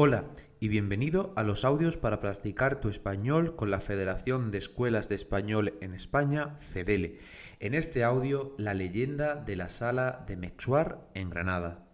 Hola 0.00 0.26
y 0.60 0.68
bienvenido 0.68 1.32
a 1.34 1.42
los 1.42 1.64
audios 1.64 1.96
para 1.96 2.20
practicar 2.20 2.80
tu 2.80 2.88
español 2.88 3.56
con 3.56 3.72
la 3.72 3.80
Federación 3.80 4.52
de 4.52 4.58
Escuelas 4.58 5.08
de 5.08 5.16
Español 5.16 5.76
en 5.80 5.92
España, 5.92 6.54
FEDELE. 6.60 7.18
En 7.58 7.74
este 7.74 8.04
audio, 8.04 8.54
la 8.58 8.74
leyenda 8.74 9.34
de 9.34 9.56
la 9.56 9.68
sala 9.68 10.24
de 10.28 10.36
Mexuar 10.36 11.10
en 11.14 11.30
Granada. 11.30 11.84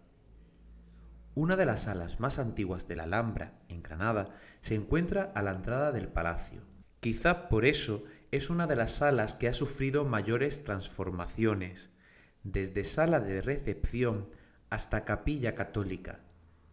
Una 1.33 1.55
de 1.55 1.65
las 1.65 1.81
salas 1.81 2.19
más 2.19 2.37
antiguas 2.37 2.87
de 2.87 2.95
la 2.95 3.05
Alhambra, 3.05 3.53
en 3.69 3.81
Granada, 3.81 4.35
se 4.59 4.75
encuentra 4.75 5.31
a 5.33 5.41
la 5.41 5.53
entrada 5.53 5.91
del 5.91 6.07
palacio. 6.07 6.61
Quizá 6.99 7.49
por 7.49 7.65
eso 7.65 8.03
es 8.29 8.51
una 8.51 8.67
de 8.67 8.75
las 8.75 8.91
salas 8.91 9.33
que 9.33 9.47
ha 9.47 9.53
sufrido 9.53 10.05
mayores 10.05 10.63
transformaciones, 10.63 11.89
desde 12.43 12.83
sala 12.83 13.19
de 13.19 13.41
recepción 13.41 14.29
hasta 14.69 15.05
capilla 15.05 15.55
católica. 15.55 16.19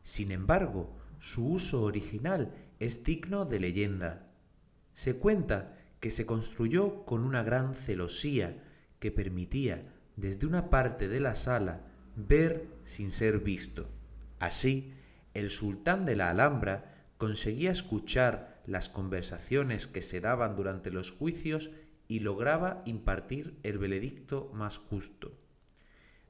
Sin 0.03 0.31
embargo, 0.31 0.99
su 1.23 1.47
uso 1.47 1.85
original 1.85 2.53
es 2.81 3.05
digno 3.05 3.45
de 3.45 3.61
leyenda. 3.61 4.29
Se 4.93 5.19
cuenta 5.19 5.77
que 6.01 6.11
se 6.11 6.27
construyó 6.27 7.05
con 7.05 7.23
una 7.23 7.45
gran 7.45 7.77
celosía 7.77 8.61
que 8.99 9.13
permitía 9.13 9.95
desde 10.17 10.49
una 10.49 10.69
parte 10.69 11.07
de 11.07 11.21
la 11.21 11.37
sala 11.37 11.87
ver 12.17 12.67
sin 12.83 13.13
ser 13.13 13.39
visto. 13.39 13.89
Así, 14.41 14.95
el 15.33 15.51
sultán 15.51 16.07
de 16.07 16.17
la 16.17 16.29
Alhambra 16.29 17.07
conseguía 17.19 17.71
escuchar 17.71 18.61
las 18.67 18.89
conversaciones 18.89 19.87
que 19.87 20.03
se 20.03 20.21
daban 20.21 20.57
durante 20.57 20.91
los 20.91 21.13
juicios 21.13 21.71
y 22.09 22.19
lograba 22.19 22.83
impartir 22.85 23.61
el 23.63 23.79
veredicto 23.79 24.51
más 24.55 24.79
justo. 24.79 25.39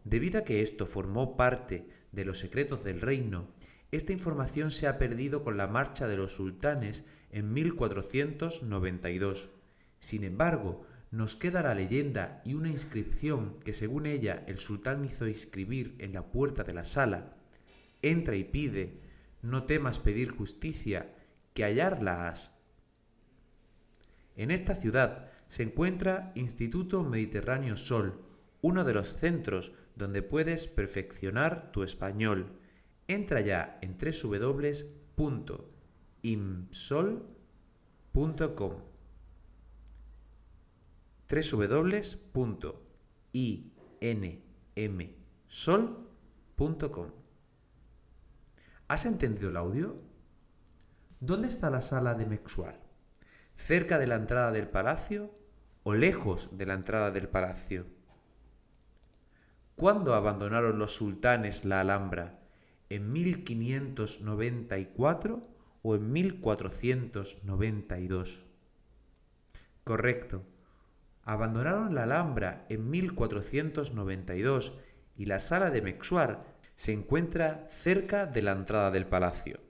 Debido 0.04 0.40
a 0.40 0.44
que 0.44 0.60
esto 0.60 0.84
formó 0.84 1.34
parte 1.38 1.88
de 2.12 2.26
los 2.26 2.40
secretos 2.40 2.84
del 2.84 3.00
reino, 3.00 3.48
esta 3.92 4.12
información 4.12 4.70
se 4.70 4.88
ha 4.88 4.96
perdido 4.96 5.44
con 5.44 5.58
la 5.58 5.68
marcha 5.68 6.08
de 6.08 6.16
los 6.16 6.34
sultanes 6.34 7.04
en 7.30 7.52
1492. 7.52 9.50
Sin 9.98 10.24
embargo, 10.24 10.86
nos 11.10 11.36
queda 11.36 11.62
la 11.62 11.74
leyenda 11.74 12.40
y 12.46 12.54
una 12.54 12.70
inscripción 12.70 13.60
que 13.60 13.74
según 13.74 14.06
ella 14.06 14.44
el 14.46 14.58
sultán 14.58 15.04
hizo 15.04 15.28
inscribir 15.28 15.94
en 15.98 16.14
la 16.14 16.32
puerta 16.32 16.64
de 16.64 16.72
la 16.72 16.86
sala. 16.86 17.36
Entra 18.00 18.34
y 18.34 18.44
pide, 18.44 18.98
no 19.42 19.64
temas 19.64 19.98
pedir 19.98 20.30
justicia, 20.30 21.14
que 21.52 21.64
hallarla 21.64 22.28
has. 22.28 22.50
En 24.36 24.50
esta 24.50 24.74
ciudad 24.74 25.30
se 25.48 25.64
encuentra 25.64 26.32
Instituto 26.34 27.04
Mediterráneo 27.04 27.76
Sol, 27.76 28.24
uno 28.62 28.84
de 28.84 28.94
los 28.94 29.18
centros 29.18 29.72
donde 29.96 30.22
puedes 30.22 30.66
perfeccionar 30.66 31.70
tu 31.72 31.82
español 31.82 32.58
entra 33.12 33.40
ya 33.40 33.78
en 33.80 33.96
www.imsol.com 33.98 35.32
www.inmsol.com 41.32 42.42
¿Has 48.88 49.06
entendido 49.06 49.48
el 49.48 49.56
audio? 49.56 49.96
¿Dónde 51.20 51.48
está 51.48 51.70
la 51.70 51.80
sala 51.80 52.12
de 52.14 52.26
Mexuar? 52.26 52.78
¿Cerca 53.54 53.98
de 53.98 54.06
la 54.06 54.16
entrada 54.16 54.52
del 54.52 54.68
palacio 54.68 55.32
o 55.82 55.94
lejos 55.94 56.50
de 56.58 56.66
la 56.66 56.74
entrada 56.74 57.10
del 57.10 57.28
palacio? 57.28 57.86
¿Cuándo 59.76 60.14
abandonaron 60.14 60.78
los 60.78 60.94
sultanes 60.94 61.64
la 61.64 61.80
Alhambra? 61.80 62.41
En 62.94 63.10
1594 63.10 65.48
o 65.80 65.94
en 65.94 66.12
1492. 66.12 68.44
Correcto. 69.82 70.44
Abandonaron 71.24 71.94
la 71.94 72.02
Alhambra 72.02 72.66
en 72.68 72.90
1492 72.90 74.74
y 75.16 75.24
la 75.24 75.40
sala 75.40 75.70
de 75.70 75.80
Mexuar 75.80 76.44
se 76.74 76.92
encuentra 76.92 77.66
cerca 77.70 78.26
de 78.26 78.42
la 78.42 78.52
entrada 78.52 78.90
del 78.90 79.06
palacio. 79.06 79.61